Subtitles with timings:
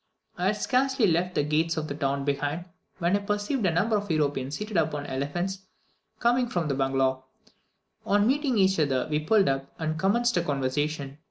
[0.35, 2.65] I had scarcely left the gates of the town behind,
[2.97, 5.59] when I perceived a number of Europeans seated upon elephants,
[6.19, 7.23] coming from the bungalow.
[8.07, 11.19] On meeting each other, we pulled up, and commenced a conversation.